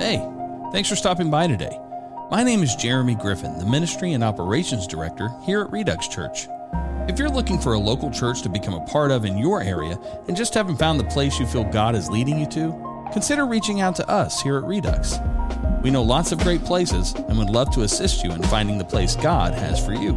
[0.00, 0.26] Hey,
[0.72, 1.78] thanks for stopping by today.
[2.30, 6.48] My name is Jeremy Griffin, the Ministry and Operations Director here at Redux Church.
[7.06, 9.98] If you're looking for a local church to become a part of in your area
[10.26, 13.82] and just haven't found the place you feel God is leading you to, consider reaching
[13.82, 15.18] out to us here at Redux.
[15.82, 18.84] We know lots of great places and would love to assist you in finding the
[18.86, 20.12] place God has for you.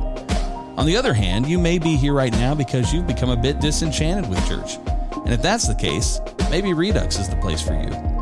[0.78, 3.60] On the other hand, you may be here right now because you've become a bit
[3.60, 4.78] disenchanted with church.
[5.26, 8.13] And if that's the case, maybe Redux is the place for you.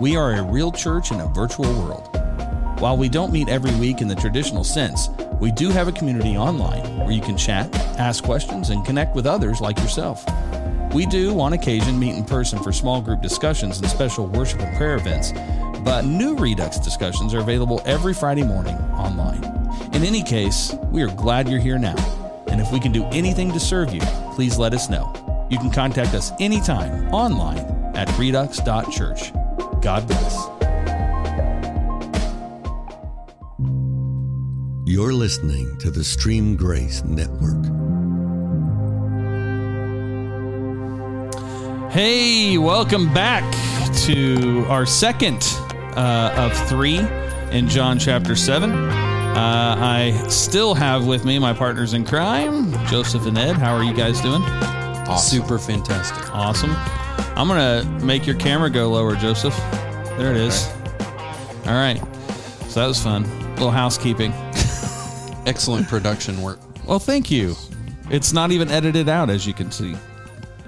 [0.00, 2.08] We are a real church in a virtual world.
[2.80, 6.38] While we don't meet every week in the traditional sense, we do have a community
[6.38, 10.24] online where you can chat, ask questions, and connect with others like yourself.
[10.94, 14.74] We do, on occasion, meet in person for small group discussions and special worship and
[14.78, 15.32] prayer events,
[15.84, 19.44] but new Redux discussions are available every Friday morning online.
[19.92, 21.96] In any case, we are glad you're here now,
[22.46, 24.00] and if we can do anything to serve you,
[24.34, 25.12] please let us know.
[25.50, 27.58] You can contact us anytime online
[27.94, 29.32] at redux.church.
[29.82, 30.46] God bless.
[34.86, 37.64] You're listening to the Stream Grace Network.
[41.90, 43.42] Hey, welcome back
[44.04, 45.42] to our second
[45.96, 46.98] uh, of three
[47.50, 48.70] in John chapter 7.
[48.70, 53.56] Uh, I still have with me my partners in crime, Joseph and Ed.
[53.56, 54.42] How are you guys doing?
[55.16, 56.34] Super fantastic.
[56.34, 56.76] Awesome.
[57.36, 59.56] I'm going to make your camera go lower, Joseph.
[60.18, 60.68] There it is.
[61.66, 62.00] All right.
[62.68, 63.24] So that was fun.
[63.24, 64.32] A little housekeeping.
[65.46, 66.58] Excellent production work.
[66.86, 67.54] Well, thank you.
[68.10, 69.94] It's not even edited out, as you can see.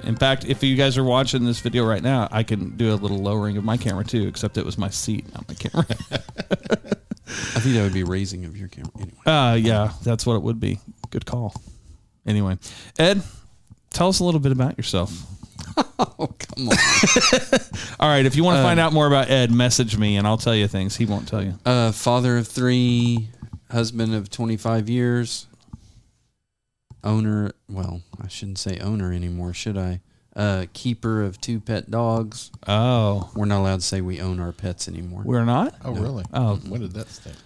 [0.04, 2.96] In fact, if you guys are watching this video right now, I can do a
[2.96, 5.86] little lowering of my camera too, except it was my seat, not my camera.
[7.54, 8.90] I think that would be raising of your camera.
[8.96, 9.18] Anyway.
[9.26, 10.80] uh, yeah, that's what it would be.
[11.10, 11.54] Good call.
[12.26, 12.58] Anyway,
[12.98, 13.22] Ed,
[13.90, 15.12] tell us a little bit about yourself.
[16.18, 16.76] Oh, come on.
[18.00, 20.36] All right, if you want to find out more about Ed, message me and I'll
[20.38, 20.96] tell you things.
[20.96, 21.54] He won't tell you.
[21.64, 23.28] uh, father of three,
[23.70, 25.46] husband of 25 years,
[27.04, 30.00] owner, well, I shouldn't say owner anymore, should I?
[30.34, 32.50] Uh, keeper of two pet dogs.
[32.66, 35.22] Oh, We're not allowed to say we own our pets anymore.
[35.24, 35.74] we're not?
[35.84, 36.24] Oh, really?
[36.32, 36.56] Oh.
[36.68, 37.36] when did that start?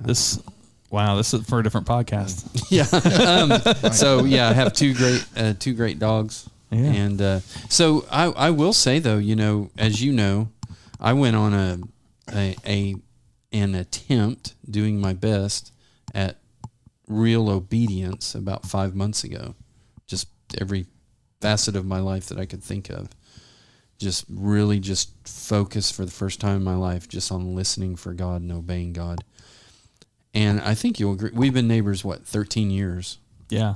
[0.00, 0.42] This,
[0.90, 2.66] wow, this is for a different podcast.
[2.70, 2.86] yeah.
[3.86, 6.48] um, so yeah, I have two great uh, two great dogs.
[6.74, 6.92] Yeah.
[6.92, 10.48] And uh, so I I will say though, you know, as you know,
[11.00, 11.78] I went on a
[12.32, 12.94] a, a
[13.52, 15.72] an attempt doing my best
[16.14, 16.38] at
[17.06, 19.54] real obedience about five months ago.
[20.06, 20.28] Just
[20.60, 20.86] every
[21.40, 23.10] facet of my life that I could think of.
[23.98, 28.12] Just really just focus for the first time in my life just on listening for
[28.12, 29.22] God and obeying God.
[30.32, 31.30] And I think you'll agree.
[31.32, 33.18] We've been neighbors, what, 13 years?
[33.50, 33.74] Yeah.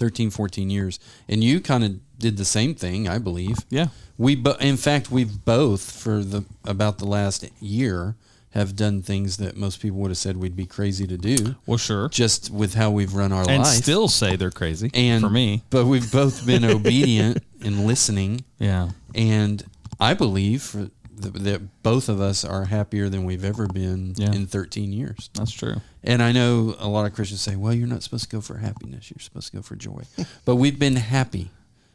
[0.00, 0.98] 13, 14 years.
[1.28, 3.58] And you kind of did the same thing, I believe.
[3.68, 3.88] Yeah.
[4.18, 8.16] We, bo- in fact, we've both for the about the last year
[8.54, 11.78] have done things that most people would have said we'd be crazy to do, Well,
[11.78, 12.08] sure.
[12.08, 13.66] just with how we've run our And life.
[13.68, 15.62] still say they're crazy and for me.
[15.70, 18.44] but we've both been obedient and listening.
[18.58, 18.90] Yeah.
[19.14, 19.62] And
[20.00, 20.90] I believe for
[21.22, 24.32] that both of us are happier than we've ever been Yeah.
[24.32, 25.30] in 13 years.
[25.34, 25.76] That's true.
[26.02, 28.58] And I know a lot of Christians say, well, you're not supposed to go for
[28.58, 29.10] happiness.
[29.10, 30.02] You're supposed to go for joy.
[30.44, 31.50] but we've been happy.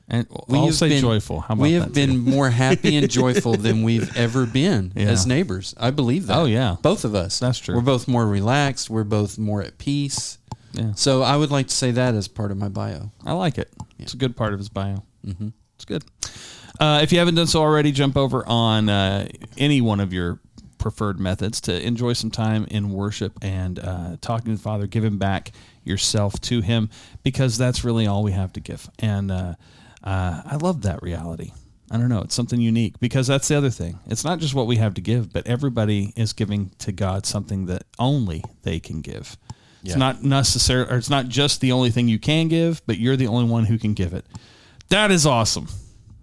[0.07, 1.39] And We I'll have say been- joyful.
[1.41, 5.05] How about we have been more happy and joyful than we've ever been Yeah.
[5.07, 5.73] as neighbors.
[5.77, 6.37] I believe that.
[6.37, 6.75] Oh, yeah.
[6.81, 7.39] Both of us.
[7.39, 7.73] That's true.
[7.75, 8.89] We're both more relaxed.
[8.89, 10.37] We're both more at peace.
[10.73, 10.91] Yeah.
[10.95, 13.11] So I would like to say that as part of my bio.
[13.25, 13.73] I like it.
[13.97, 15.03] It's a good part of his bio.
[15.25, 15.47] Mm-hmm.
[15.75, 16.03] It's good.
[16.79, 19.27] Uh, if you haven't done so already, jump over on uh,
[19.57, 20.39] any one of your
[20.77, 25.17] preferred methods to enjoy some time in worship and uh, talking to the Father, giving
[25.17, 25.51] back
[25.83, 26.89] yourself to Him,
[27.23, 28.89] because that's really all we have to give.
[28.99, 29.55] And uh,
[30.03, 31.51] uh, I love that reality.
[31.89, 32.21] I don't know.
[32.21, 33.99] It's something unique because that's the other thing.
[34.07, 37.67] It's not just what we have to give, but everybody is giving to God something
[37.67, 39.37] that only they can give.
[39.83, 43.15] It's not necessarily, or it's not just the only thing you can give, but you're
[43.15, 44.25] the only one who can give it.
[44.89, 45.67] That is awesome.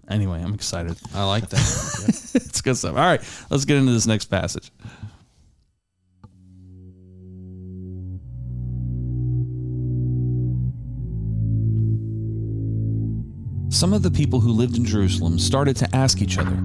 [0.09, 0.97] Anyway, I'm excited.
[1.13, 1.59] I like that.
[2.35, 2.95] it's good stuff.
[2.95, 4.71] All right, let's get into this next passage.
[13.69, 16.55] Some of the people who lived in Jerusalem started to ask each other,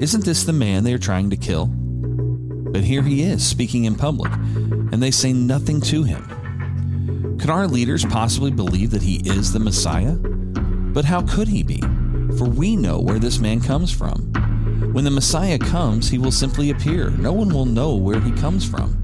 [0.00, 1.66] Isn't this the man they are trying to kill?
[1.66, 7.38] But here he is, speaking in public, and they say nothing to him.
[7.40, 10.14] Could our leaders possibly believe that he is the Messiah?
[10.14, 11.82] But how could he be?
[12.38, 14.32] For we know where this man comes from.
[14.92, 17.10] When the Messiah comes, he will simply appear.
[17.10, 18.94] No one will know where he comes from.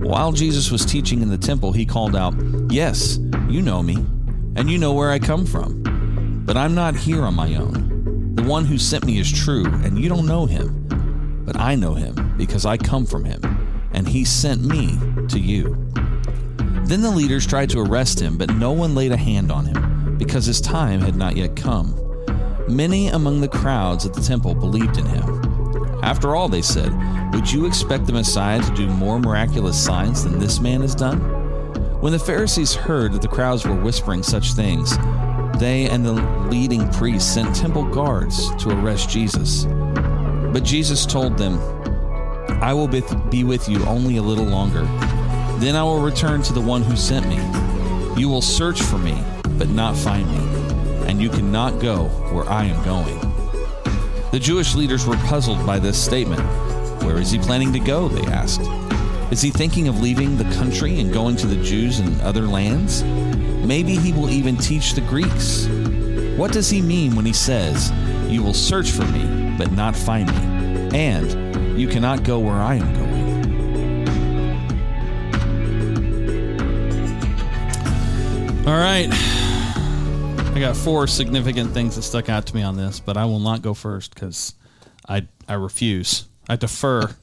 [0.00, 2.34] While Jesus was teaching in the temple, he called out,
[2.70, 3.18] Yes,
[3.48, 3.96] you know me,
[4.56, 5.82] and you know where I come from.
[6.46, 8.34] But I'm not here on my own.
[8.34, 11.44] The one who sent me is true, and you don't know him.
[11.44, 13.40] but I know him because I come from him,
[13.92, 14.98] and he sent me
[15.28, 15.76] to you.
[16.84, 20.16] Then the leaders tried to arrest him, but no one laid a hand on him
[20.18, 22.07] because his time had not yet come.
[22.68, 26.00] Many among the crowds at the temple believed in him.
[26.02, 26.92] After all, they said,
[27.32, 31.18] Would you expect the Messiah to do more miraculous signs than this man has done?
[32.00, 34.96] When the Pharisees heard that the crowds were whispering such things,
[35.58, 36.12] they and the
[36.50, 39.64] leading priests sent temple guards to arrest Jesus.
[39.64, 41.58] But Jesus told them,
[42.62, 44.82] I will be with you only a little longer.
[45.58, 47.36] Then I will return to the one who sent me.
[48.20, 49.20] You will search for me,
[49.58, 50.47] but not find me,
[51.08, 53.18] and you cannot go where I am going.
[54.30, 56.42] The Jewish leaders were puzzled by this statement.
[57.02, 58.08] Where is he planning to go?
[58.08, 58.60] They asked.
[59.32, 63.02] Is he thinking of leaving the country and going to the Jews in other lands?
[63.64, 65.66] Maybe he will even teach the Greeks.
[66.38, 67.90] What does he mean when he says,
[68.30, 72.74] You will search for me, but not find me, and you cannot go where I
[72.74, 73.08] am going?
[78.68, 79.37] All right.
[80.58, 83.38] I got four significant things that stuck out to me on this, but I will
[83.38, 84.56] not go first because
[85.08, 86.26] I I refuse.
[86.48, 87.14] I defer.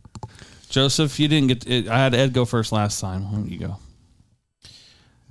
[0.68, 1.66] Joseph, you didn't get.
[1.66, 3.24] It, I had Ed go first last time.
[3.24, 3.78] Why don't you go?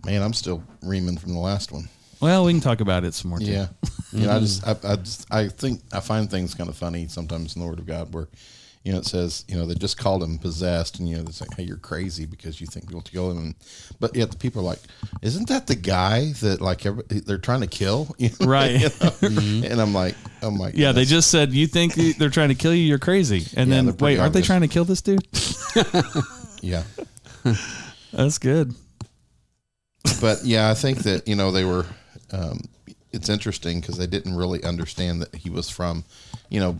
[0.03, 1.87] Man, I'm still reaming from the last one.
[2.19, 3.39] Well, we can talk about it some more.
[3.39, 3.45] Too.
[3.45, 3.67] Yeah,
[4.11, 7.07] you know, I just, I, I just, I think I find things kind of funny
[7.07, 8.27] sometimes in the Word of God where,
[8.85, 11.31] you know, it says, you know, they just called him possessed, and you know, they
[11.31, 13.55] say, hey, you're crazy because you think people to kill him, and,
[13.99, 14.79] but yet the people are like,
[15.23, 18.15] isn't that the guy that like every, they're trying to kill?
[18.25, 18.45] You know?
[18.45, 18.71] Right.
[18.73, 18.89] You know?
[18.89, 19.71] Mm-hmm.
[19.71, 20.65] And I'm like, oh my.
[20.65, 20.75] God.
[20.75, 22.83] Yeah, they just said you think they're trying to kill you.
[22.83, 23.47] You're crazy.
[23.57, 25.27] And Yeah, then wait, aren't they trying to kill this dude?
[26.61, 26.83] yeah.
[28.13, 28.73] That's good.
[30.21, 31.85] but yeah, I think that you know they were.
[32.31, 32.61] Um,
[33.11, 36.03] it's interesting because they didn't really understand that he was from,
[36.49, 36.77] you know,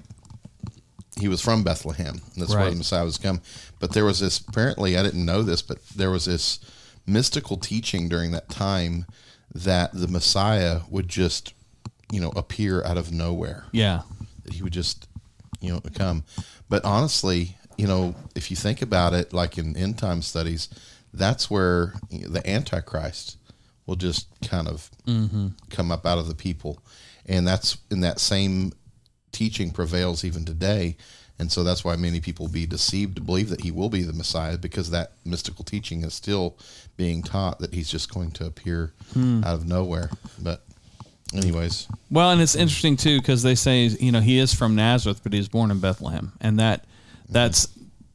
[1.20, 2.22] he was from Bethlehem.
[2.38, 3.42] That's where the Messiah was come.
[3.80, 4.40] But there was this.
[4.40, 6.60] Apparently, I didn't know this, but there was this
[7.08, 9.06] mystical teaching during that time
[9.54, 11.54] that the Messiah would just,
[12.12, 14.02] you know, appear out of nowhere Yeah.
[14.44, 15.08] that he would just
[15.62, 16.24] you know come
[16.70, 20.70] but honestly you know if you think about it like in end time studies
[21.14, 23.38] that's where the antichrist
[23.86, 25.48] will just kind of mm-hmm.
[25.70, 26.80] come up out of the people
[27.26, 28.72] and that's in that same
[29.36, 30.96] teaching prevails even today
[31.38, 34.14] and so that's why many people be deceived to believe that he will be the
[34.14, 36.58] messiah because that mystical teaching is still
[36.98, 39.44] being taught that he's just going to appear hmm.
[39.44, 40.10] out of nowhere
[40.42, 40.64] but
[41.34, 45.22] anyways Well, and it's interesting too because they say you know he is from Nazareth,
[45.24, 47.34] but he was born in Bethlehem, and that mm-hmm.
[47.34, 47.68] that's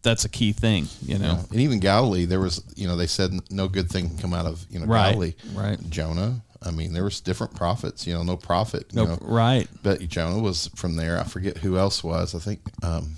[0.02, 0.86] that's a key thing.
[1.02, 1.32] You know.
[1.32, 1.44] Yeah.
[1.50, 4.46] And even Galilee, there was, you know, they said no good thing can come out
[4.46, 5.34] of, you know, Right, Galilee.
[5.54, 5.90] right.
[5.90, 6.40] Jonah.
[6.62, 8.94] I mean, there was different prophets, you know, no prophet.
[8.94, 9.66] No, know, right.
[9.82, 11.18] but Jonah was from there.
[11.18, 12.34] I forget who else was.
[12.34, 13.16] I think um,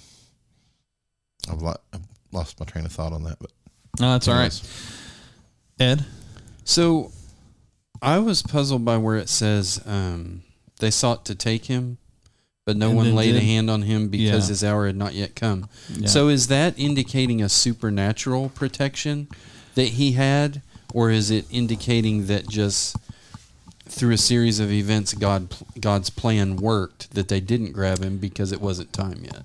[1.50, 3.38] I've, lo- I've lost my train of thought on that.
[3.40, 3.50] But
[3.98, 4.62] No, that's all right.
[5.80, 6.04] Ed.
[6.64, 7.10] So
[8.00, 10.42] I was puzzled by where it says um,
[10.78, 11.98] they sought to take him,
[12.64, 14.52] but no And one then laid a hand on him because Yeah.
[14.52, 15.68] his hour had not yet come.
[15.92, 16.06] Yeah.
[16.06, 19.26] So is that indicating a supernatural protection
[19.74, 20.62] that he had,
[20.94, 22.96] or is it indicating that just
[23.92, 28.52] through a series of events, God God's plan worked that they didn't grab him because
[28.52, 29.42] it wasn't time yet?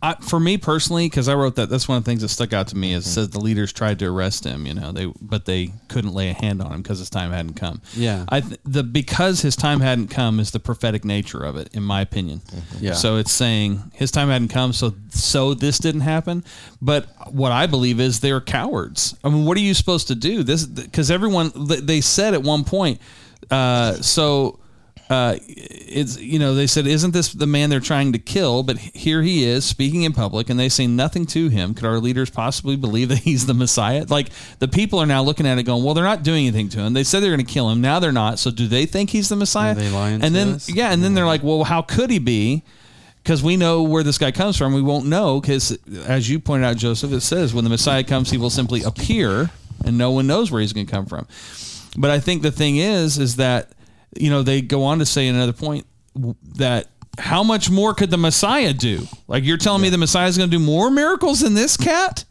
[0.00, 2.52] I, for me personally, because I wrote that, that's one of the things that stuck
[2.52, 2.92] out to me.
[2.94, 3.14] Is Mm-hmm.
[3.14, 6.34] says the leaders tried to arrest him, you know, they but they couldn't lay a
[6.34, 7.82] hand on him because his time hadn't come.
[7.94, 8.24] Yeah.
[8.28, 11.82] I th- the because his time hadn't come is the prophetic nature of it, in
[11.82, 12.42] my opinion.
[12.46, 12.84] Mm-hmm.
[12.84, 12.92] Yeah.
[12.92, 16.44] So it's saying his time hadn't come, so so this didn't happen.
[16.80, 19.16] But what I believe is they're cowards.
[19.24, 20.44] I mean, what are you supposed to do?
[20.44, 23.00] This because everyone they said at one point.
[23.50, 24.58] Uh, so
[25.10, 28.62] uh, it's you know they said isn't this the man they're trying to kill?
[28.62, 31.72] But here he is speaking in public and they say nothing to him.
[31.74, 34.04] Could our leaders possibly believe that he's the messiah?
[34.06, 34.28] Like
[34.58, 36.92] the people are now looking at it going well they're not doing anything to him.
[36.92, 37.80] They said they're going to kill him.
[37.80, 38.38] Now they're not.
[38.38, 39.72] So do they think he's the messiah?
[39.72, 40.68] Are they lying and then us?
[40.68, 42.62] yeah and then they're like well how could he be?
[43.22, 44.72] Because we know where this guy comes from.
[44.74, 45.76] We won't know because
[46.06, 49.50] as you pointed out joseph it says when the messiah comes he will simply appear
[49.84, 51.26] and no one knows where he's going to come from
[51.96, 53.72] but I think the thing is, is that
[54.16, 55.86] you know they go on to say in another point
[56.56, 59.06] that how much more could the Messiah do?
[59.26, 62.24] Like you're telling me the Messiah is going to do more miracles than this cat?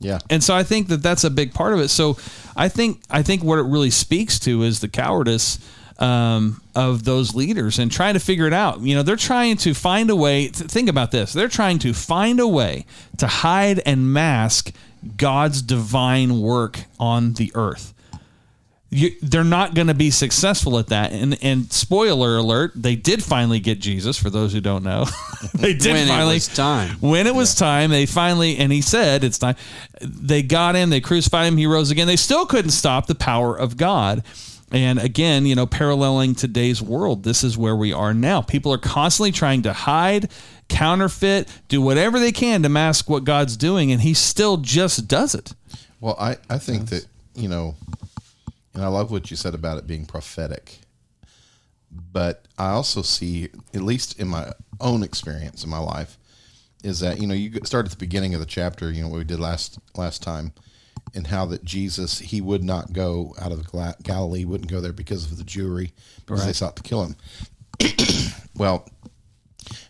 [0.00, 0.18] Yeah.
[0.30, 1.88] And so I think that that's a big part of it.
[1.88, 2.16] So
[2.56, 5.58] I think I think what it really speaks to is the cowardice
[5.98, 8.80] um, of those leaders and trying to figure it out.
[8.80, 10.48] You know, they're trying to find a way.
[10.48, 12.86] th- think about this: they're trying to find a way
[13.18, 14.72] to hide and mask
[15.16, 17.92] God's divine work on the earth.
[18.92, 21.12] You, they're not going to be successful at that.
[21.12, 24.18] And and spoiler alert, they did finally get Jesus.
[24.18, 25.06] For those who don't know,
[25.54, 26.96] they did When it finally was time.
[27.00, 29.54] When it was time, they finally and he said it's time.
[30.00, 30.90] They got him.
[30.90, 31.56] They crucified him.
[31.56, 32.08] He rose again.
[32.08, 34.24] They still couldn't stop the power of God.
[34.72, 38.40] And again, you know, paralleling today's world, this is where we are now.
[38.40, 40.30] People are constantly trying to hide,
[40.68, 45.34] counterfeit, do whatever they can to mask what God's doing, and he still just does
[45.34, 45.54] it.
[46.00, 47.04] Well, I, I think that,
[47.34, 47.74] you know,
[48.74, 50.80] and I love what you said about it being prophetic.
[51.90, 56.18] But I also see, at least in my own experience in my life,
[56.84, 59.18] is that, you know, you start at the beginning of the chapter, you know, what
[59.18, 60.52] we did last last time,
[61.14, 63.66] and how that Jesus, he would not go out of
[64.02, 65.90] Galilee, wouldn't go there because of the Jewry,
[66.24, 67.16] because they sought to kill him.
[68.56, 68.88] well,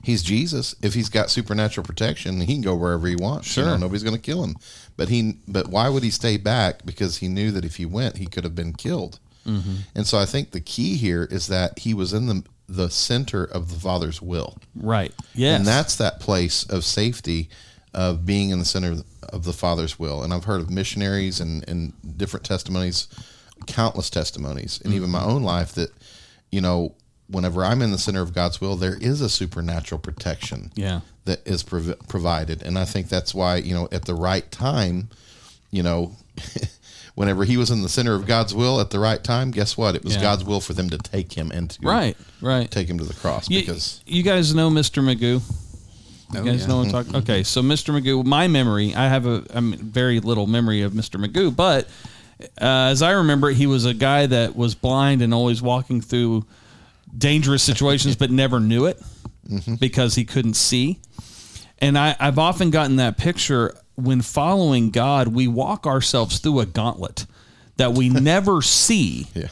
[0.02, 0.74] he's Jesus.
[0.82, 3.48] If he's got supernatural protection, he can go wherever he wants.
[3.48, 4.56] Sure, nobody's going to kill him.
[4.96, 6.84] But he, but why would he stay back?
[6.84, 9.18] Because he knew that if he went, he could have been killed.
[9.46, 9.76] Mm-hmm.
[9.94, 13.42] And so I think the key here is that he was in the the center
[13.42, 15.12] of the Father's will, Right.
[15.34, 15.58] Yes.
[15.58, 17.50] and that's that place of safety
[17.92, 20.22] of being in the center of the Father's will.
[20.22, 23.08] And I've heard of missionaries and and different testimonies,
[23.66, 25.30] countless testimonies, and even my mm-hmm.
[25.30, 25.90] own life that,
[26.52, 26.94] you know,
[27.30, 31.00] whenever I'm in the center of God's will, there is a supernatural protection Yeah.
[31.26, 32.62] that is prov- provided.
[32.62, 35.08] And I think that's why, you know, at the right time,
[35.70, 36.16] you know,
[37.14, 39.94] whenever he was in the center of God's will at the right time, guess what?
[39.94, 40.22] It was Yeah.
[40.22, 42.16] God's will for them to take him and to Right.
[42.40, 42.70] Right.
[42.70, 45.02] take him to the cross You, because you guys know Mr.
[45.02, 45.40] Magoo.
[46.32, 46.66] You Oh, guys yeah.
[46.68, 47.16] know what I'm talking.
[47.16, 47.92] Okay, so Mr.
[47.92, 51.22] Magoo, my memory, I have a, I mean, very little memory of Mr.
[51.24, 51.86] Magoo, but
[52.60, 56.44] uh, as I remember, he was a guy that was blind and always walking through
[57.16, 59.00] dangerous situations, but never knew it
[59.48, 59.74] mm-hmm.
[59.76, 61.00] because he couldn't see.
[61.78, 66.66] And I, I've often gotten that picture when following God, we walk ourselves through a
[66.66, 67.26] gauntlet
[67.76, 69.26] that we never see.
[69.34, 69.48] Yeah.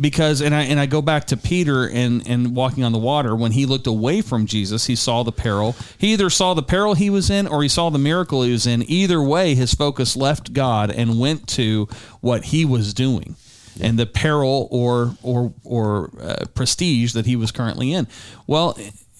[0.00, 3.36] because and I and I go back to Peter and and walking on the water
[3.36, 5.76] when he looked away from Jesus he saw the peril.
[5.98, 8.66] He either saw the peril he was in or he saw the miracle he was
[8.66, 8.88] in.
[8.88, 11.88] Either way his focus left God and went to
[12.20, 13.36] what he was doing
[13.82, 18.06] and the peril or or or uh, prestige that he was currently in
[18.46, 18.78] well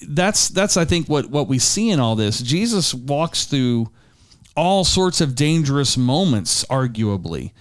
[0.09, 3.90] that's that's I think what what we see in all this Jesus walks through
[4.57, 7.52] all sorts of dangerous moments, arguably.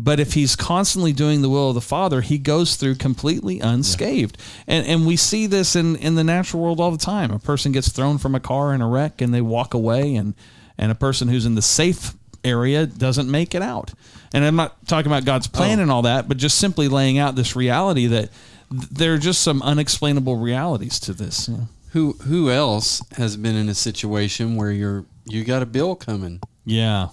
[0.00, 4.38] But if he's constantly doing the will of the Father, he goes through completely unscathed.
[4.66, 7.32] And and we see this in, in the natural world all the time.
[7.32, 10.34] A person gets thrown from a car in a wreck and they walk away and
[10.76, 13.92] and a person who's in the safe area doesn't make it out.
[14.32, 15.82] And I'm not talking about God's plan oh.
[15.82, 18.30] and all that, but just simply laying out this reality that
[18.70, 21.48] th- there are just some unexplainable realities to this.
[21.48, 21.68] know.
[21.92, 26.40] Who who else has been in a situation where you're you got a bill coming?
[26.66, 27.08] Yeah.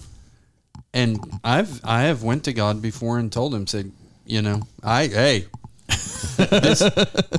[0.92, 3.90] And I've I have went to God before and told him said,
[4.26, 5.46] you know, I hey
[6.36, 6.80] this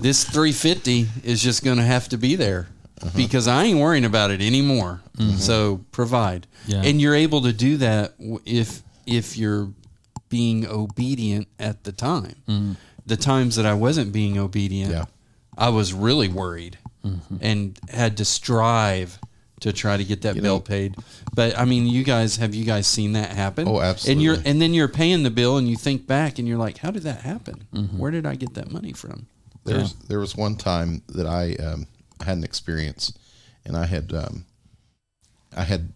[0.01, 2.67] this 350 is just going to have to be there
[3.01, 3.11] uh-huh.
[3.15, 5.01] because I ain't worrying about it anymore.
[5.37, 6.45] So provide.
[6.67, 6.83] Yeah.
[6.83, 8.13] And you're able to do that
[8.45, 9.71] if if you're
[10.29, 12.77] being obedient at the time.
[13.05, 15.05] The times that I wasn't being obedient, Yeah.
[15.57, 16.77] I was really worried
[17.41, 19.17] and had to strive
[19.61, 20.95] to try to get that You bill know- paid.
[21.33, 23.67] But I mean, you guys have you guys seen that happen?
[23.67, 24.11] Oh, absolutely.
[24.11, 26.77] And you're and then you're paying the bill and you think back and you're like,
[26.79, 27.65] how did that happen?
[27.97, 29.25] Where did I get that money from?
[29.63, 31.87] There's there was one time that I um,
[32.25, 33.13] had an experience,
[33.65, 34.45] and I had um,
[35.57, 35.93] I had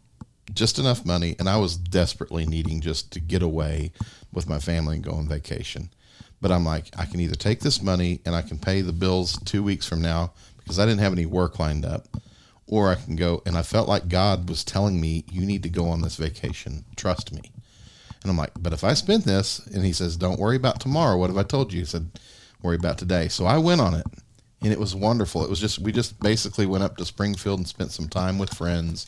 [0.54, 3.92] just enough money, and I was desperately needing just to get away
[4.34, 5.90] with my family and go on vacation.
[6.42, 9.40] But I'm like, I can either take this money and I can pay the bills
[9.46, 12.08] two weeks from now because I didn't have any work lined up,
[12.68, 13.44] or I can go.
[13.46, 16.84] And I felt like God was telling me, "You need to go on this vacation.
[16.96, 17.42] Trust me."
[18.22, 21.18] And I'm like, but if I spend this, and he says, don't worry about tomorrow.
[21.18, 21.80] What have I told you?
[21.80, 22.20] He said,
[22.62, 23.28] worry about today.
[23.28, 24.06] So I went on it,
[24.62, 25.44] and it was wonderful.
[25.44, 28.54] It was just we just basically went up to Springfield and spent some time with
[28.54, 29.08] friends,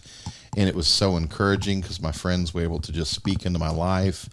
[0.55, 3.69] and it was so encouraging because my friends were able to just speak into my
[3.69, 4.29] life.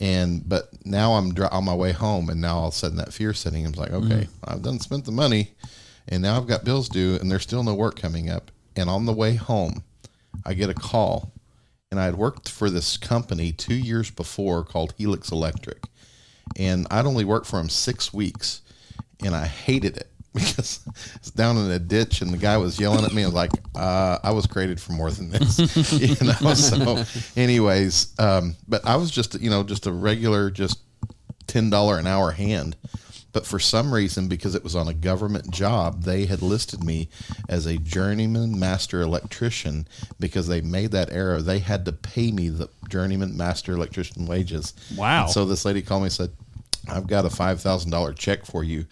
[0.00, 2.98] And but now I'm dri- on my way home, and now all of a sudden
[2.98, 3.64] that fear setting.
[3.64, 4.28] I'm like, okay, mm.
[4.44, 5.54] I've done spent the money,
[6.08, 8.50] and now I've got bills due, and there's still no work coming up.
[8.76, 9.84] And on the way home,
[10.44, 11.32] I get a call
[11.90, 15.84] and I had worked for this company two years before called Helix Electric,
[16.56, 18.60] and I'd only worked for him six weeks,
[19.24, 20.80] and I hated it because
[21.16, 23.22] it's down in a ditch, and the guy was yelling at me.
[23.22, 25.58] I was like, uh, I was created for more than this,
[25.92, 26.54] you know.
[26.54, 27.04] So,
[27.36, 30.80] anyways, um, but I was just you know just a regular just
[31.46, 32.76] ten dollar an hour hand.
[33.32, 37.10] But for some reason, because it was on a government job, they had listed me
[37.50, 39.86] as a journeyman master electrician
[40.18, 41.42] because they made that error.
[41.42, 44.72] They had to pay me the journeyman master electrician wages.
[44.96, 45.24] Wow.
[45.24, 46.30] And so this lady called me and said,
[46.88, 48.86] I've got a five thousand dollar check for you.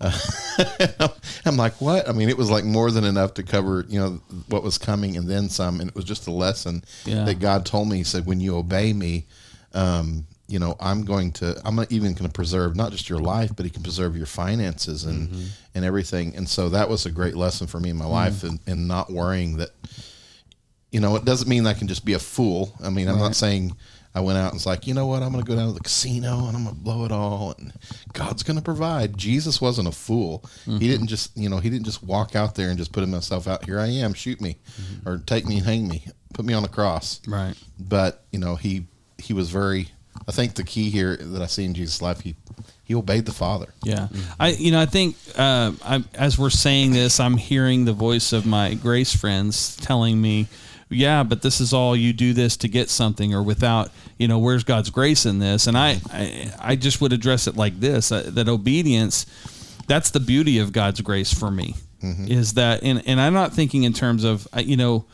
[0.00, 1.08] Uh,
[1.44, 2.08] I'm like, what?
[2.08, 5.16] I mean, it was like more than enough to cover, you know, what was coming
[5.16, 5.80] and then some.
[5.80, 7.24] And it was just a lesson Yeah.
[7.24, 7.96] that God told me.
[7.98, 9.24] He said, when you obey me,
[9.74, 13.18] um, you know, I'm going to, I'm not even going to preserve not just your
[13.18, 15.34] life, but He can preserve your finances and
[15.74, 16.36] and everything.
[16.36, 19.10] And so that was a great lesson for me in my life, and, and not
[19.12, 19.70] worrying that
[20.92, 22.72] you know, it doesn't mean I can just be a fool.
[22.82, 23.76] I mean, I'm not saying
[24.16, 25.74] I went out and was like, you know what, I'm going to go down to
[25.74, 27.70] the casino and I'm going to blow it all and
[28.14, 29.18] God's going to provide.
[29.18, 30.42] Jesus wasn't a fool.
[30.64, 30.78] He mm-hmm.
[30.78, 33.66] didn't just, you know, he didn't just walk out there and just put himself out,
[33.66, 35.06] here I am, shoot me mm-hmm.
[35.06, 37.20] or take me and hang me, put me on the cross.
[37.28, 37.54] Right.
[37.78, 38.86] But, you know, he,
[39.18, 39.88] he was very,
[40.26, 42.36] I think the key here that I see in Jesus' life, he,
[42.84, 43.66] he obeyed the Father.
[43.82, 44.32] Yeah, mm-hmm.
[44.40, 48.32] I you know I think uh, I, as we're saying this, I'm hearing the voice
[48.32, 50.46] of my grace friends telling me,
[50.88, 54.38] "Yeah, but this is all you do this to get something, or without you know
[54.38, 58.12] where's God's grace in this?" And I I, I just would address it like this:
[58.12, 59.26] uh, that obedience,
[59.86, 61.74] that's the beauty of God's grace for me,
[62.28, 65.04] is that and and I'm not thinking in terms of uh, you know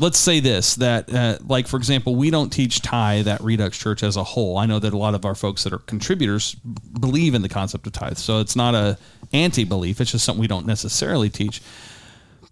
[0.00, 4.02] let's say this that uh, like for example we don't teach tithe at redux church
[4.02, 4.56] as a whole.
[4.58, 7.86] I know that a lot of our folks that are contributors believe in the concept
[7.86, 8.18] of tithe.
[8.18, 8.98] So it's not a
[9.32, 11.60] anti-belief it's just something we don't necessarily teach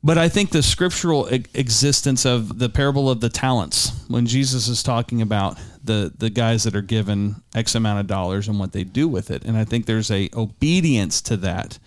[0.03, 4.69] but i think the scriptural e- existence of the parable of the talents when jesus
[4.69, 8.73] is talking about the the guys that are given x amount of dollars and what
[8.73, 11.79] they do with it and i think there's a obedience to that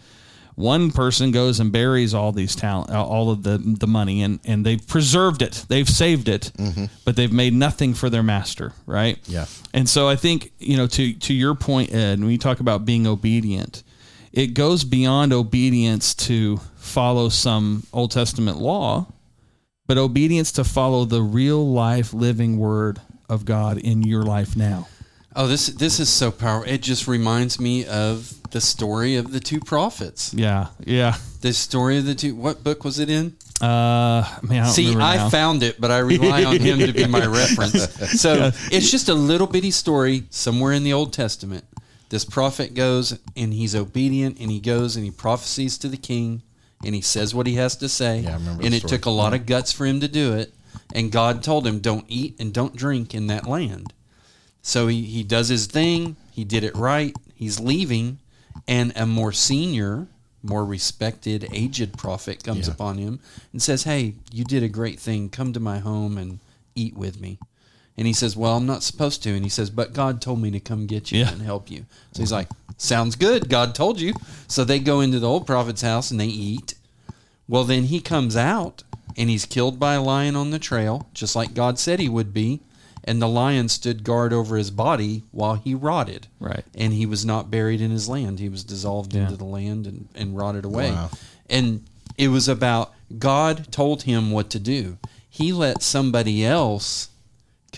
[0.59, 4.41] one person goes and buries all these talent, uh, all of the the money, and
[4.43, 6.85] and they've preserved it, they've saved it, mm-hmm.
[7.05, 9.17] but they've made nothing for their master, right?
[9.25, 9.45] Yeah.
[9.73, 12.83] And so I think you know to to your point, Ed, when you talk about
[12.83, 13.83] being obedient,
[14.33, 19.07] it goes beyond obedience to follow some Old Testament law,
[19.87, 24.87] but obedience to follow the real life, living Word of God in your life now.
[25.35, 26.71] Oh, this this is so powerful.
[26.71, 30.33] It just reminds me of the story of the two prophets.
[30.33, 31.17] Yeah, yeah.
[31.41, 32.35] The story of the two.
[32.35, 33.35] What book was it in?
[33.61, 35.29] Uh, man, I See, I now.
[35.29, 37.93] found it, but I rely on him to be my reference.
[38.19, 41.65] So it's just a little bitty story somewhere in the Old Testament.
[42.09, 46.41] This prophet goes and he's obedient and he goes and he prophesies to the king
[46.83, 48.21] and he says what he has to say.
[48.21, 48.89] Yeah, I remember and it story.
[48.89, 50.53] took a lot of guts for him to do it.
[50.93, 53.93] And God told him, don't eat and don't drink in that land.
[54.63, 56.15] So he, he does his thing.
[56.31, 57.15] He did it right.
[57.35, 58.17] He's leaving.
[58.67, 60.07] And a more senior,
[60.41, 62.73] more respected, aged prophet comes Yeah.
[62.73, 63.19] upon him
[63.51, 65.29] and says, Hey, you did a great thing.
[65.29, 66.39] Come to my home and
[66.75, 67.37] eat with me.
[67.99, 69.35] And he says, Well, I'm not supposed to.
[69.35, 71.33] And he says, But God told me to come get you Yeah.
[71.33, 71.85] and help you.
[72.13, 73.49] So he's like, Sounds good.
[73.49, 74.13] God told you.
[74.47, 76.75] So they go into the old prophet's house and they eat.
[77.49, 78.83] Well, then he comes out
[79.17, 82.33] and he's killed by a lion on the trail, just like God said he would
[82.33, 82.61] be.
[83.03, 86.27] And the lion stood guard over his body while he rotted.
[86.39, 86.63] Right.
[86.75, 88.39] And he was not buried in his land.
[88.39, 89.23] He was dissolved Yeah.
[89.23, 90.91] into the land and, and rotted away.
[90.91, 91.09] Wow.
[91.49, 91.83] And
[92.17, 94.97] it was about God told him what to do.
[95.29, 97.08] He let somebody else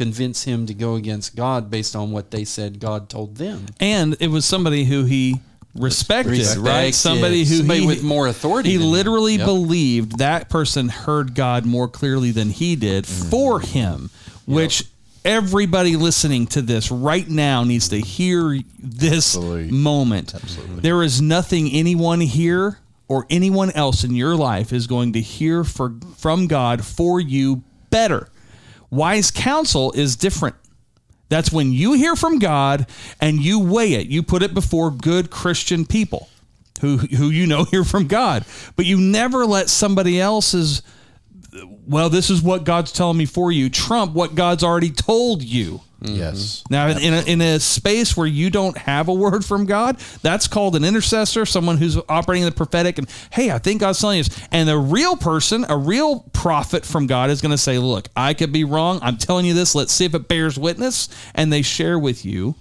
[0.02, 3.66] convince him to go against God based on what they said God told them.
[3.80, 5.40] and it was somebody who he
[5.76, 6.62] respected, Respected.
[6.68, 6.94] right?
[6.94, 9.46] Somebody who Somebody he, with more authority He literally Yep.
[9.46, 13.30] believed that person heard God more clearly than he did mm-hmm.
[13.30, 14.10] for him,
[14.46, 14.84] which
[15.24, 19.72] everybody listening to this right now needs to hear this Absolutely.
[19.72, 20.34] moment.
[20.82, 25.64] There is nothing anyone here or anyone else in your life is going to hear
[25.64, 28.28] for, from God for you better.
[28.92, 30.56] Wise counsel is different.
[31.30, 32.88] That's when you hear from God
[33.22, 34.08] and you weigh it.
[34.08, 36.28] You put it before good Christian people
[36.82, 38.46] who who you know hear from God.
[38.76, 40.84] But you never let somebody else's
[41.88, 45.82] well, this is what God's telling me for you trump what God's already told you.
[46.02, 46.16] Mm-hmm.
[46.16, 46.64] Yes.
[46.70, 50.48] Now, in a, in a space where you don't have a word from God, that's
[50.48, 52.98] called an intercessor, someone who's operating in the prophetic.
[52.98, 54.48] And hey, I think God's telling you this.
[54.52, 58.34] And a real person, a real prophet from God is going to say, Look, I
[58.34, 59.00] could be wrong.
[59.04, 59.76] I'm telling you this.
[59.76, 61.08] Let's see if it bears witness.
[61.36, 62.56] And they share with you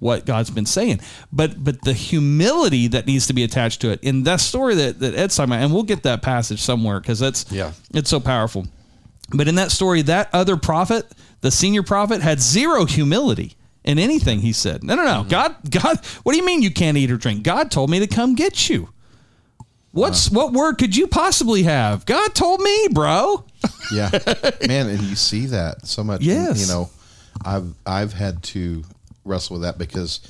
[0.00, 1.00] what God's been saying.
[1.32, 4.98] But but the humility that needs to be attached to it in that story that,
[4.98, 7.72] that Ed's talking about, and we'll get that passage somewhere because that's Yeah.
[7.94, 8.66] it's so powerful.
[9.32, 11.06] But in that story, that other prophet,
[11.40, 14.84] the senior prophet, had zero humility in anything he said.
[14.84, 15.10] No, no, no.
[15.20, 15.28] Mm-hmm.
[15.28, 17.42] God, God, what do you mean you can't eat or drink?
[17.42, 18.90] God told me to come get you.
[19.92, 20.34] What's uh.
[20.34, 22.06] what word could you possibly have?
[22.06, 23.44] God told me, bro.
[23.92, 24.10] yeah
[24.66, 26.60] man and you see that so much Yes.
[26.60, 26.88] you know
[27.44, 28.82] i've i've had to
[29.24, 30.20] wrestle with that because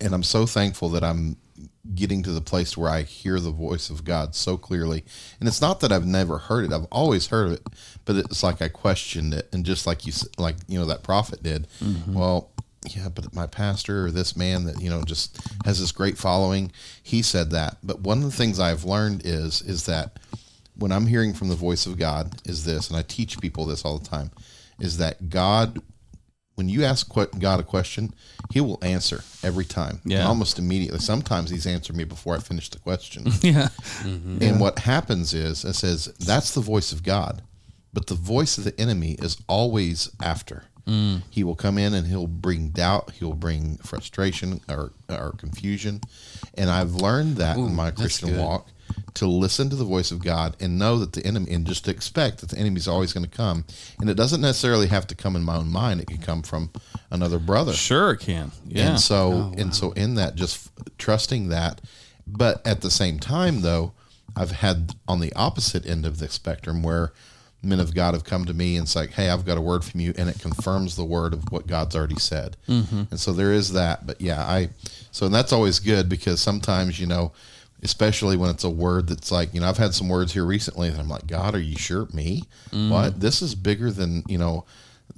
[0.00, 1.36] and i'm so thankful that i'm
[1.94, 5.04] getting to the place where i hear the voice of god so clearly
[5.38, 7.62] and it's not that i've never heard it i've always heard it
[8.06, 11.02] but it's like i questioned it and just like you s- like you know that
[11.02, 12.14] prophet did mm-hmm.
[12.14, 12.50] well
[12.94, 16.70] yeah, but my pastor or this man that you know just has this great following,
[17.02, 17.78] he said that.
[17.82, 20.20] But one of the things I've learned is is that
[20.76, 23.84] when I'm hearing from the voice of God is this, and I teach people this
[23.84, 24.30] all the time,
[24.78, 25.80] is that God,
[26.54, 28.14] when you ask God a question,
[28.52, 30.18] He will answer every time, Yeah.
[30.20, 31.00] and almost immediately.
[31.00, 33.24] Sometimes He's answered me before I finish the question.
[33.42, 33.68] Yeah.
[34.02, 34.38] Mm-hmm.
[34.42, 37.42] And what happens is it says that's the voice of God,
[37.96, 40.64] but the voice of the enemy is always after.
[40.86, 41.22] Mm.
[41.30, 46.02] He will come in and he'll bring doubt, he'll bring frustration or, or confusion.
[46.58, 48.38] And I've learned that in my Christian good.
[48.38, 48.68] walk
[49.14, 51.90] to listen to the voice of God and know that the enemy and just to
[51.90, 53.64] expect that the enemy is always going to come.
[53.98, 56.70] And it doesn't necessarily have to come in my own mind, it can come from
[57.10, 57.72] another brother.
[57.72, 58.52] Sure it can.
[58.68, 58.90] Yeah.
[58.90, 61.80] And so oh, and so in that just f- trusting that
[62.26, 63.94] but at the same time though
[64.36, 67.14] I've had on the opposite end of the spectrum where
[67.62, 69.84] men of God have come to me and it's like hey I've got a word
[69.84, 72.56] from you and it confirms the word of what God's already said.
[72.68, 73.04] Mm-hmm.
[73.10, 74.70] And so there is that but yeah I
[75.10, 77.32] so and that's always good because sometimes you know
[77.82, 80.90] especially when it's a word that's like you know I've had some words here recently
[80.90, 82.44] that I'm like God are you sure me?
[82.70, 82.90] Mm.
[82.90, 83.20] What?
[83.20, 84.64] This is bigger than you know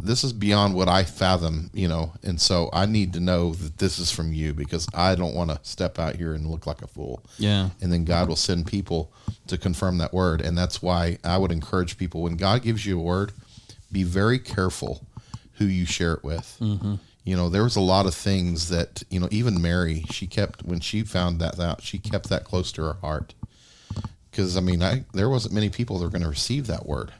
[0.02, 3.78] this is beyond what I fathom, you know, and so I need to know that
[3.78, 6.82] this is from you because I don't want to step out here and look like
[6.82, 7.24] a fool.
[7.36, 7.70] Yeah.
[7.80, 9.12] And then God will send people
[9.48, 10.40] to confirm that word.
[10.40, 13.32] And that's why I would encourage people when God gives you a word,
[13.90, 15.04] be very careful
[15.54, 16.56] who you share it with.
[16.60, 16.94] Mm-hmm.
[17.24, 20.62] You know, there was a lot of things that, you know, even Mary, she kept,
[20.64, 23.34] when she found that out, she kept that close to her heart.
[24.30, 27.12] Because, I mean, I, there wasn't many people that were going to receive that word.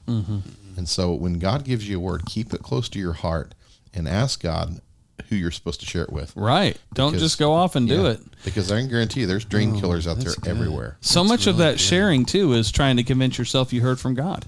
[0.79, 3.55] And so when God gives you a word, keep it close to your heart
[3.93, 4.81] and ask God
[5.29, 6.33] who you're supposed to share it with.
[6.37, 6.77] Right.
[6.95, 8.11] Don't just go off and do Yeah.
[8.11, 8.21] it.
[8.45, 10.49] Because I can guarantee you there's dream killers out there good.
[10.49, 10.97] everywhere.
[11.01, 14.47] So much of that sharing too is trying to convince yourself you heard from God.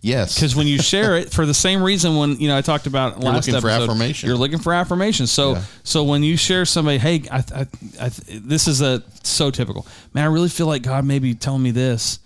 [0.00, 0.36] Yes.
[0.36, 3.20] Because when you share it for the same reason, when you know I talked about
[3.20, 4.28] You're last looking for affirmation.
[4.28, 5.26] You're looking for affirmation.
[5.26, 5.62] So Yeah.
[5.82, 7.66] so when you share somebody, hey, I, I,
[8.00, 9.86] I, this is a so typical.
[10.14, 12.20] Man, I really feel like God may be telling me this,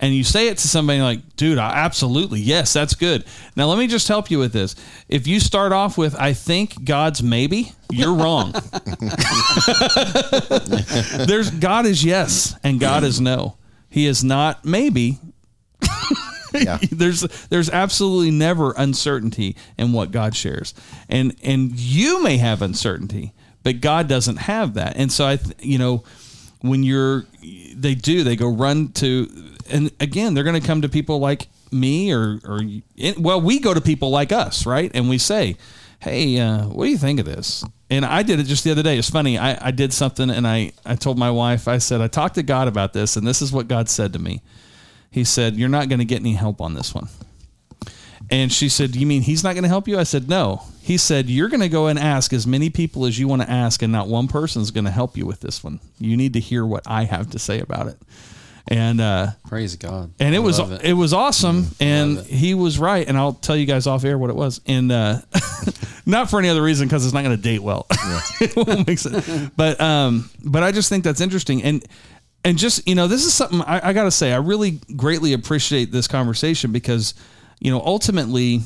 [0.00, 3.24] and you say it to somebody like, dude, I, absolutely, yes, that's good.
[3.56, 4.76] Now let me just help you with this.
[5.08, 8.52] If you start off with, I think God's maybe, you're wrong.
[11.26, 13.56] There's God is yes and God is no.
[13.88, 15.18] He is not maybe.
[16.52, 16.78] yeah.
[16.90, 20.74] there's there's absolutely never uncertainty in what God shares,
[21.08, 24.96] and and you may have uncertainty, but God doesn't have that.
[24.96, 26.04] And so I, th- you know,
[26.60, 27.26] when you're,
[27.74, 29.26] they do they go run to,
[29.70, 32.60] and again they're going to come to people like me or or
[33.18, 35.56] well we go to people like us right, and we say,
[36.00, 37.64] hey, uh, what do you think of this?
[37.90, 38.98] And I did it just the other day.
[38.98, 39.38] It's funny.
[39.38, 42.42] I, I did something and I, I told my wife, I said, I talked to
[42.42, 44.42] God about this and this is what God said to me.
[45.10, 47.08] He said, You're not going to get any help on this one.
[48.28, 49.98] And she said, You mean he's not going to help you?
[49.98, 50.62] I said, No.
[50.82, 53.50] He said, You're going to go and ask as many people as you want to
[53.50, 55.80] ask, and not one person is going to help you with this one.
[55.98, 57.98] You need to hear what I have to say about it.
[58.68, 60.12] And, uh, Praise God.
[60.18, 60.92] and it I was love it.
[60.92, 64.34] was awesome and he was right and i'll tell you guys off air what it
[64.36, 64.60] was.
[64.66, 65.20] And uh
[66.06, 67.86] not for any other reason because it's not going to date well.
[68.40, 69.50] It won't make sense.
[69.56, 71.84] But um but i just think that's interesting and
[72.44, 75.92] and just you know this is something i, I gotta say i really greatly appreciate
[75.92, 77.14] this conversation because
[77.60, 78.60] you know ultimately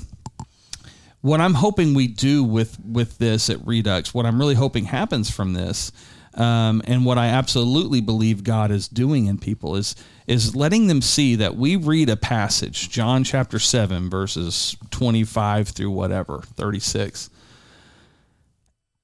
[1.22, 5.30] what I'm hoping we do with with this at Redux, what I'm really hoping happens
[5.30, 5.92] from this,
[6.34, 11.02] um, and what I absolutely believe God is doing in people is is letting them
[11.02, 17.30] see that we read a passage, John chapter seven, verses 25 through whatever 36.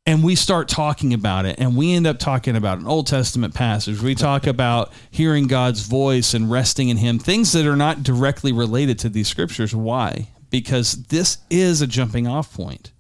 [0.09, 3.55] And we start talking about it, and we end up talking about an Old Testament
[3.55, 4.01] passage.
[4.01, 8.53] We talk about hearing God's voice and resting in Him, things that are not directly
[8.53, 9.75] related to these scriptures.
[9.75, 10.29] Why?
[10.49, 12.93] Because this is a jumping off point.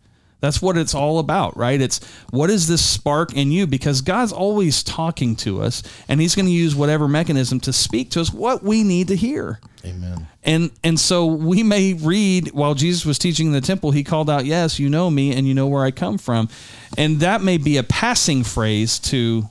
[0.47, 1.81] That's what it's all about, right?
[1.81, 1.99] It's
[2.31, 3.67] what is this spark in you?
[3.67, 8.11] Because God's always talking to us, and He's going to use whatever mechanism to speak
[8.11, 9.59] to us what we need to hear.
[9.85, 10.29] Amen.
[10.45, 14.31] And and so we may read while Jesus was teaching in the temple, he called
[14.31, 16.49] out, "Yes, you know me, and you know where I come from,"
[16.97, 19.49] and that may be a passing phrase to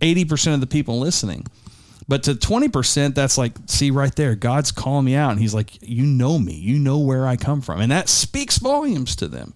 [0.00, 1.46] eighty percent of the people listening.
[2.06, 5.30] But to 20%, that's like, see right there, God's calling me out.
[5.30, 7.80] And he's like, you know me, you know where I come from.
[7.80, 9.54] And that speaks volumes to them.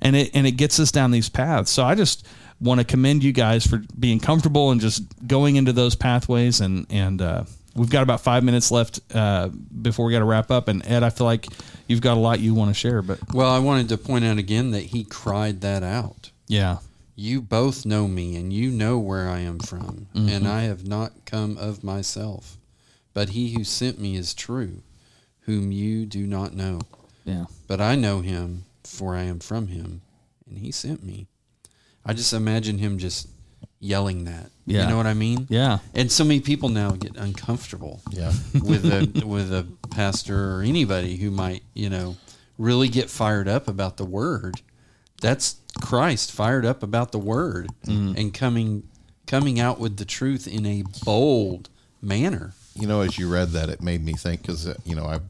[0.00, 1.70] And it, and it gets us down these paths.
[1.70, 2.26] So I just
[2.60, 6.60] want to commend you guys for being comfortable and just going into those pathways.
[6.60, 9.48] And, and, uh, we've got about five minutes left, uh,
[9.82, 10.68] before we got to wrap up.
[10.68, 11.46] And Ed, I feel like
[11.86, 14.38] you've got a lot you want to share, but Well, I wanted to point out
[14.38, 16.30] again that he cried that out.
[16.46, 16.78] yeah.
[17.20, 21.24] You both know me, and you know where I am from, and I have not
[21.24, 22.56] come of myself.
[23.12, 24.82] But he who sent me is true,
[25.40, 26.80] whom you do not know.
[27.24, 27.46] Yeah.
[27.66, 30.02] But I know him, for I am from him,
[30.48, 31.26] and he sent me.
[32.04, 33.28] I just imagine him just
[33.80, 34.50] yelling that.
[34.66, 34.82] Yeah.
[34.84, 35.46] You know what I mean?
[35.48, 35.78] Yeah.
[35.94, 38.32] And so many people now get uncomfortable Yeah.
[38.62, 42.16] with a with a pastor or anybody who might, you know,
[42.56, 44.60] really get fired up about the word.
[45.20, 48.84] That's Christ fired up about the word and coming
[49.26, 51.68] coming out with the truth in a bold
[52.00, 52.52] manner.
[52.74, 55.20] You know, as you read that, it made me think because uh, you know I,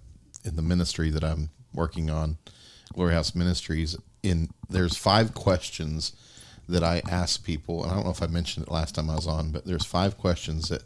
[0.44, 2.36] in the ministry that I'm working on,
[2.94, 6.12] Glory House Ministries, in there's five questions
[6.68, 9.14] that I ask people, and I don't know if I mentioned it last time I
[9.14, 10.82] was on, but there's five questions that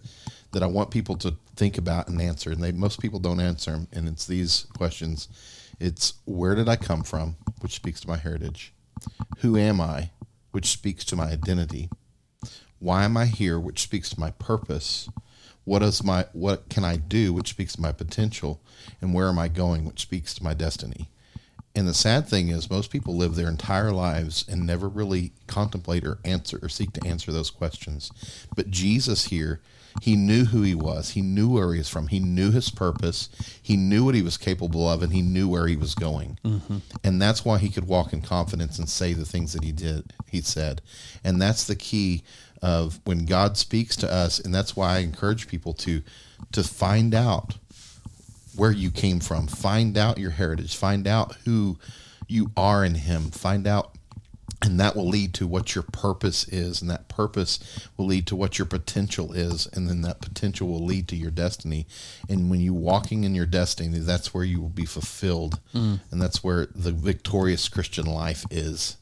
[0.52, 3.72] that I want people to think about and answer, and they most people don't answer
[3.72, 5.28] them, and it's these questions.
[5.80, 8.72] It's where did I come from, which speaks to my heritage.
[9.38, 10.10] Who am I,
[10.52, 11.88] which speaks to my identity.
[12.78, 15.08] Why am I here, which speaks to my purpose
[15.64, 18.60] what is my what can I do, which speaks to my potential,
[19.00, 21.08] and where am I going, which speaks to my destiny.
[21.74, 26.04] And the sad thing is, most people live their entire lives and never really contemplate
[26.04, 28.10] or answer or seek to answer those questions.
[28.54, 29.60] But Jesus here,
[30.00, 31.10] he knew who he was.
[31.10, 32.08] He knew where he was from.
[32.08, 33.28] He knew his purpose.
[33.62, 36.38] He knew what he was capable of, and he knew where he was going.
[36.44, 36.78] Mm-hmm.
[37.04, 40.12] And that's why he could walk in confidence and say the things that he did.
[40.26, 40.82] He said,
[41.24, 42.22] and that's the key
[42.62, 44.38] of when God speaks to us.
[44.38, 46.02] And that's why I encourage people to
[46.50, 47.56] to find out
[48.56, 49.46] where you came from.
[49.46, 50.76] Find out your heritage.
[50.76, 51.78] Find out who
[52.28, 53.30] you are in Him.
[53.30, 53.92] Find out,
[54.62, 57.58] and that will lead to what your purpose is, and that purpose
[57.96, 61.30] will lead to what your potential is, and then that potential will lead to your
[61.30, 61.86] destiny.
[62.28, 66.00] And when you walking in your destiny, that's where you will be fulfilled, mm.
[66.10, 68.96] and that's where the victorious Christian life is.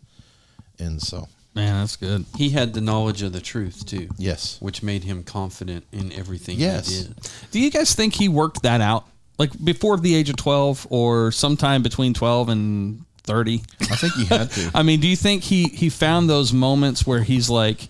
[0.78, 2.24] And so, Man, that's good.
[2.36, 4.08] He had the knowledge of the truth too.
[4.16, 6.88] yes, Which made him confident in everything Yes.
[6.88, 7.16] he did.
[7.50, 9.06] Do you guys think he worked that out?
[9.40, 13.62] Like before the age of 12 or sometime between 12 and 30?
[13.80, 14.70] I think he had to.
[14.74, 17.88] I mean, do you think he he found those moments where he's like,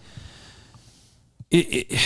[1.50, 2.00] it, it,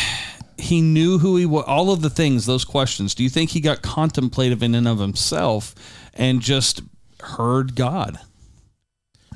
[0.56, 3.14] he knew who he was, all of the things, those questions.
[3.14, 5.74] Do you think he got contemplative in and of himself
[6.14, 6.80] and just
[7.20, 8.18] heard God,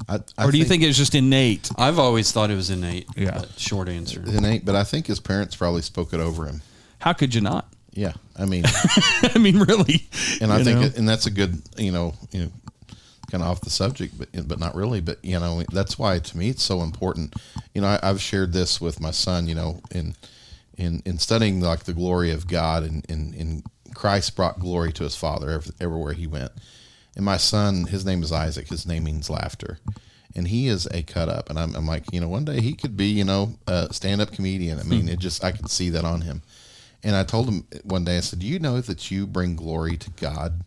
[0.09, 1.71] I, I or do you think it was just innate?
[1.77, 3.07] I've always thought it was innate.
[3.15, 3.43] Yeah.
[3.59, 4.23] short answer.
[4.27, 4.65] innate?
[4.65, 6.63] But I think his parents probably spoke it over him.
[7.01, 7.71] How could you not?
[7.99, 8.63] Yeah, I mean.
[9.35, 10.07] I mean, really.
[10.41, 10.91] and I think, know?
[10.97, 12.51] and that's a good, you know, you know,
[13.29, 15.01] kind of off the subject, but but not really.
[15.01, 17.35] But you know, that's why to me it's so important.
[17.75, 19.49] You know, I, I've shared this with my son.
[19.49, 20.15] You know, in
[20.77, 23.65] in in studying like the glory of God, and and, and
[23.97, 26.53] Christ brought glory to his Father ev- everywhere he went.
[27.17, 28.69] And my son, his name is Isaac.
[28.69, 29.81] His name means laughter.
[30.37, 32.75] And he is a cut up, and I'm, I'm like, you know, one day he
[32.75, 34.79] could be, you know, a stand up comedian.
[34.79, 35.09] I mean, hmm.
[35.09, 36.43] it just I could see that on him.
[37.05, 39.97] And I told him one day, I said, "Do you know that you bring glory
[39.99, 40.65] to God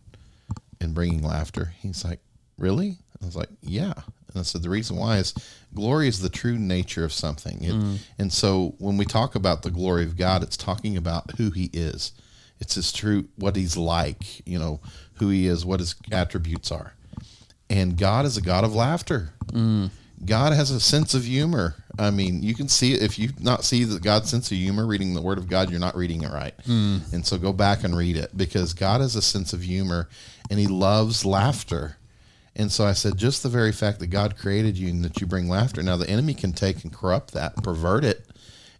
[0.80, 2.20] in bringing laughter?" He's like,
[2.58, 3.92] "Really?" I was like, "Yeah."
[4.28, 5.34] And I said, "The reason why is
[5.74, 7.98] glory is the true nature of something, It- mm.
[8.18, 11.68] and so when we talk about the glory of God, it's talking about who He
[11.74, 12.12] is.
[12.58, 14.80] It's His true, what He's like, you know,
[15.14, 16.94] who He is, what His attributes are,
[17.68, 19.90] and God is a God of laughter." Mm.
[20.24, 21.74] God has a sense of humor.
[21.98, 24.86] I mean, you can see it if you not see the God's sense of humor
[24.86, 26.54] reading the Word of God, you're not reading it right.
[26.64, 26.98] Hmm.
[27.12, 30.08] And so go back and read it because God has a sense of humor
[30.50, 31.96] and He loves laughter.
[32.54, 35.26] And so I said, just the very fact that God created you and that you
[35.26, 35.82] bring laughter.
[35.82, 38.26] Now the enemy can take and corrupt that, pervert it,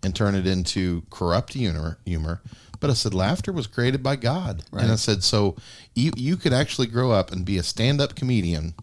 [0.03, 1.99] and turn it into corrupt humor.
[2.05, 2.43] humor.
[2.81, 4.65] But I said, laughter was created by God.
[4.73, 5.57] And I said, so
[5.95, 8.75] you you could actually grow up and be a stand-up comedian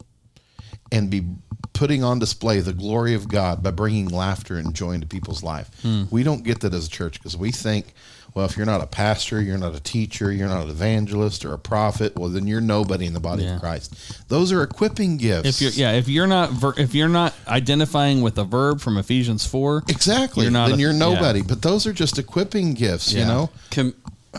[0.91, 1.26] and be
[1.80, 5.70] putting on display the glory of God by bringing laughter and joy into people's life.
[5.82, 6.04] Hmm.
[6.12, 7.94] We don't get that as a church because we think,
[8.36, 11.54] well, if you're not a pastor, you're not a teacher, you're not an evangelist or
[11.54, 13.56] a prophet, well, then you're nobody in the body Yeah.
[13.56, 13.96] of Christ.
[14.28, 15.48] Those are equipping gifts.
[15.48, 18.98] If you're yeah, if you're not ver- if you're not identifying with a verb from
[18.98, 20.98] Ephesians four, exactly, You're not then a- you're yeah.
[21.00, 21.42] nobody.
[21.44, 23.50] But those are just equipping gifts, you know.
[23.72, 23.94] Com-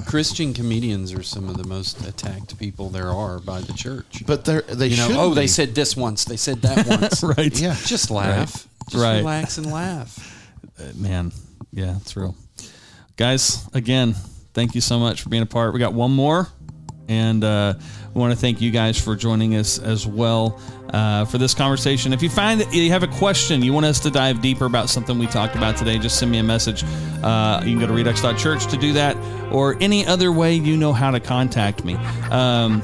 [0.06, 4.22] Christian comedians are some of the most attacked people there are by the church.
[4.26, 5.16] But they're they you know, should.
[5.16, 7.22] oh, they said this once, they said that once.
[7.36, 7.60] right?
[7.60, 7.76] yeah.
[7.86, 8.66] Just laugh.
[8.88, 9.18] Just Right.
[9.18, 10.48] relax and laugh.
[10.78, 11.32] Uh, man.
[11.72, 12.34] Yeah, it's real.
[13.16, 14.14] Guys, again,
[14.54, 15.72] thank you so much for being a part.
[15.74, 16.48] We got one more,
[17.10, 17.74] and uh,
[18.14, 20.60] we want to thank you guys for joining us as well
[20.92, 22.12] uh, for this conversation.
[22.12, 24.88] If you find that you have a question, you want us to dive deeper about
[24.88, 26.84] something we talked about today, just send me a message.
[27.22, 29.16] Uh, you can go to redux.church to do that,
[29.52, 31.94] or any other way you know how to contact me.
[32.30, 32.80] Um,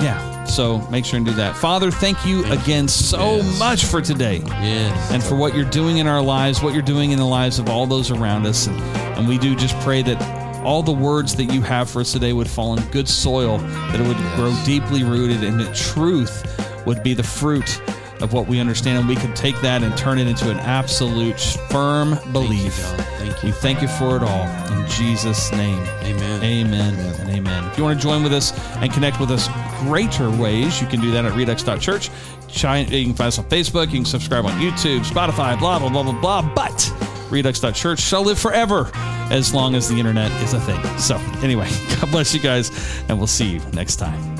[0.00, 0.44] yeah.
[0.44, 1.54] So make sure and do that.
[1.56, 5.12] Father, thank you again so much for today Yes.
[5.12, 7.68] and for what you're doing in our lives, what you're doing in the lives of
[7.68, 8.66] all those around us.
[8.66, 8.80] And,
[9.18, 12.32] and we do just pray that all the words that you have for us today
[12.32, 16.44] would fall in good soil, that it would grow deeply rooted, and that truth
[16.86, 17.80] would be the fruit
[18.20, 21.38] of what we understand, and we can take that and turn it into an absolute
[21.70, 22.80] firm belief.
[22.82, 23.06] God.
[23.18, 23.48] Thank you.
[23.48, 24.76] We thank you for it all.
[24.76, 25.78] In Jesus' name.
[26.02, 26.42] Amen.
[26.42, 27.64] Amen and amen.
[27.70, 29.48] If you want to join with us and connect with us
[29.80, 32.10] greater ways, you can do that at redux.church.
[32.48, 33.86] You can find us on Facebook.
[33.86, 36.54] You can subscribe on YouTube, Spotify, blah, blah, blah, blah, blah.
[36.54, 36.92] But
[37.30, 38.90] redux.church shall live forever
[39.30, 40.82] as long as the internet is a thing.
[40.98, 41.68] So, anyway,
[42.00, 42.70] God bless you guys,
[43.08, 44.37] and we'll see you next time.